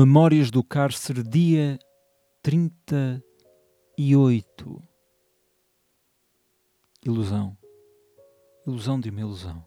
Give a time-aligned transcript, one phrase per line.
[0.00, 1.76] Memórias do Cárcere, dia
[2.40, 4.80] 38.
[7.04, 7.58] Ilusão.
[8.64, 9.66] Ilusão de uma ilusão.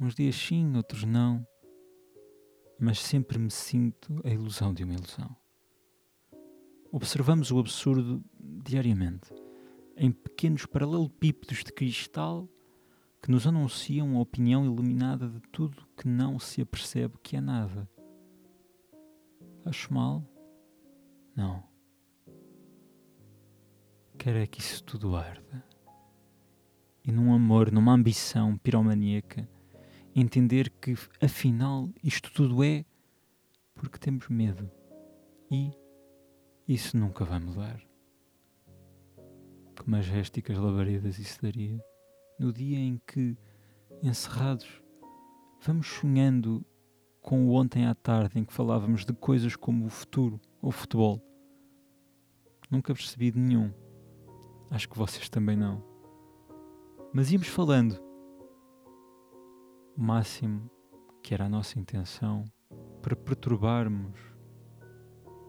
[0.00, 1.46] Uns dias sim, outros não,
[2.76, 5.36] mas sempre me sinto a ilusão de uma ilusão.
[6.90, 9.32] Observamos o absurdo diariamente,
[9.96, 12.48] em pequenos paralelepípedos de cristal
[13.22, 17.88] que nos anunciam a opinião iluminada de tudo que não se apercebe que é nada.
[19.64, 20.22] Acho mal?
[21.34, 21.64] Não.
[24.18, 25.64] Quero é que isso tudo arda.
[27.04, 29.48] E num amor, numa ambição piromaníaca,
[30.14, 32.84] entender que afinal isto tudo é
[33.74, 34.70] porque temos medo.
[35.50, 35.72] E
[36.66, 37.80] isso nunca vai mudar.
[39.74, 41.82] Que majésticas labaredas isso daria
[42.38, 43.36] no dia em que,
[44.02, 44.82] encerrados,
[45.60, 46.64] vamos sonhando
[47.24, 51.18] com o ontem à tarde em que falávamos de coisas como o futuro ou futebol.
[52.70, 53.72] Nunca percebi de nenhum.
[54.70, 55.82] Acho que vocês também não.
[57.14, 57.98] Mas íamos falando.
[59.96, 60.70] O máximo
[61.22, 62.44] que era a nossa intenção
[63.00, 64.20] para perturbarmos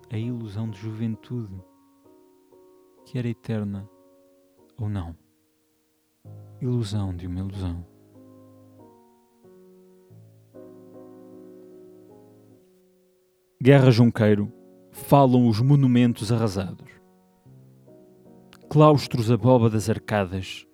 [0.10, 1.62] a ilusão de juventude
[3.04, 3.90] que era eterna
[4.78, 5.14] ou não.
[6.62, 7.95] Ilusão de uma ilusão.
[13.66, 14.54] Guerra Junqueiro,
[14.92, 16.88] falam os monumentos arrasados.
[18.70, 20.68] Claustros abóbadas arcadas,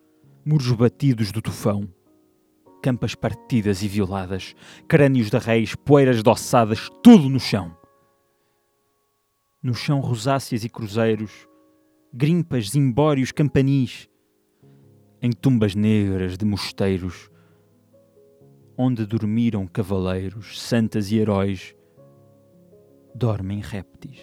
[0.46, 1.88] muros batidos do tufão,
[2.84, 4.54] campas partidas e violadas,
[4.90, 7.74] crânios de reis, poeiras doçadas, tudo no chão.
[9.64, 11.32] No chão rosáceas e cruzeiros,
[12.14, 14.10] grimpas, zimbórios, campanis,
[15.22, 17.30] em tumbas negras de mosteiros,
[18.78, 21.74] onde dormiram cavaleiros, santas e heróis,
[23.14, 24.20] dormem répteis.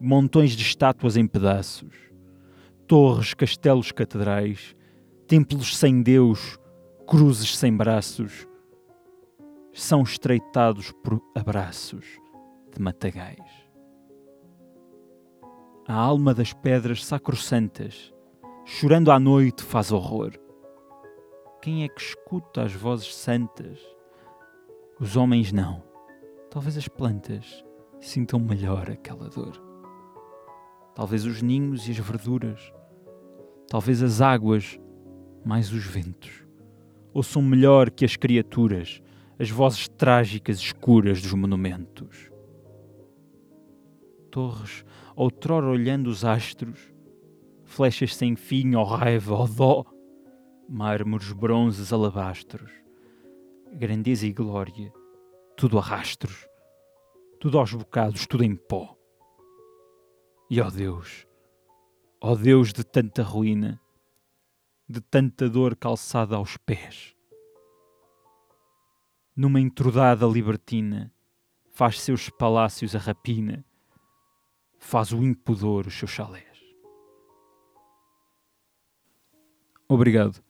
[0.00, 1.94] Montões de estátuas em pedaços,
[2.86, 4.74] torres, castelos, catedrais,
[5.26, 6.58] templos sem Deus,
[7.06, 8.48] cruzes sem braços,
[9.72, 12.04] são estreitados por abraços
[12.74, 13.70] de matagais.
[15.86, 18.12] A alma das pedras sacrossantas,
[18.64, 20.32] chorando à noite, faz horror.
[21.60, 23.78] Quem é que escuta as vozes santas?
[25.00, 25.82] Os homens não.
[26.50, 27.64] Talvez as plantas
[28.02, 29.58] sintam melhor aquela dor.
[30.94, 32.70] Talvez os ninhos e as verduras.
[33.66, 34.78] Talvez as águas,
[35.42, 36.46] mais os ventos.
[37.14, 39.00] Ouçam melhor que as criaturas
[39.38, 42.30] as vozes trágicas escuras dos monumentos.
[44.30, 44.84] Torres,
[45.16, 46.92] outrora olhando os astros,
[47.64, 49.82] flechas sem fim, ó raiva, ó dó,
[50.68, 52.80] mármores, bronzes, alabastros
[53.72, 54.92] grandeza e glória,
[55.56, 56.46] tudo a rastros,
[57.38, 58.96] tudo aos bocados, tudo em pó.
[60.50, 61.26] E ó Deus,
[62.20, 63.80] ó Deus de tanta ruína,
[64.88, 67.14] de tanta dor calçada aos pés.
[69.36, 71.12] Numa entrudada libertina,
[71.70, 73.64] faz seus palácios a rapina,
[74.78, 76.44] faz o impudor os seus chalés.
[79.88, 80.42] Obrigado.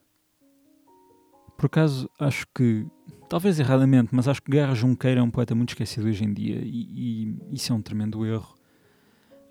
[1.56, 2.86] Por acaso, acho que
[3.28, 6.60] talvez erradamente, mas acho que Guerra Junqueira é um poeta muito esquecido hoje em dia
[6.62, 8.54] e, e isso é um tremendo erro.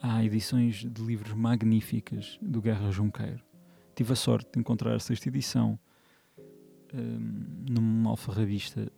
[0.01, 3.41] Há edições de livros magníficas do Guerra Junqueiro.
[3.95, 5.77] Tive a sorte de encontrar a sexta edição
[6.93, 8.91] um, numa alfarrabista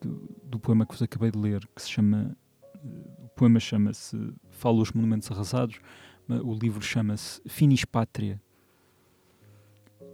[0.00, 2.36] do, do poema que vos acabei de ler, que se chama.
[3.18, 5.80] O poema chama-se Falo os Monumentos Arrasados,
[6.28, 8.40] o livro chama-se Finis Pátria.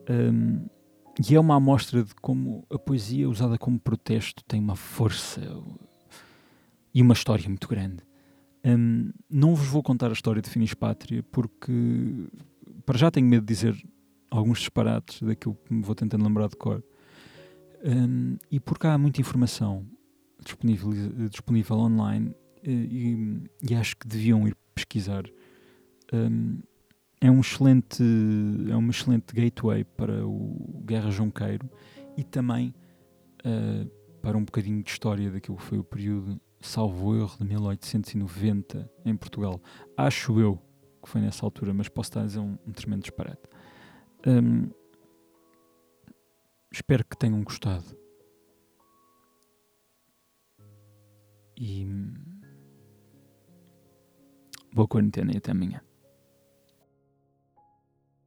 [0.08, 0.66] Um,
[1.28, 5.40] e é uma amostra de como a poesia usada como protesto tem uma força
[6.94, 8.02] e uma história muito grande.
[8.64, 11.72] Um, não vos vou contar a história de Finis Pátria porque
[12.86, 13.76] para já tenho medo de dizer
[14.30, 16.82] alguns disparates daquilo que me vou tentando lembrar de cor.
[17.84, 19.84] Um, e porque há muita informação
[20.42, 20.92] disponível,
[21.28, 25.24] disponível online eh, e, e, acho que deviam ir pesquisar.
[26.12, 26.60] Um,
[27.22, 28.02] é um excelente
[28.68, 31.70] é uma excelente gateway para o Guerra Junqueiro
[32.16, 32.74] e também
[33.46, 33.88] uh,
[34.20, 39.16] para um bocadinho de história daquilo que foi o período salvo erro de 1890 em
[39.16, 39.60] Portugal.
[39.96, 40.60] Acho eu
[41.00, 43.42] que foi nessa altura mas posso estar a dizer um, um tremendo disparate.
[44.26, 44.68] Um,
[46.72, 47.96] espero que tenham gostado.
[51.56, 51.86] E
[54.74, 55.80] boa quarentena e até amanhã